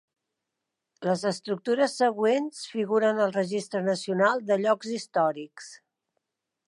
[1.07, 5.69] Les estructures següents figuren al Registre Nacional de Llocs Històrics.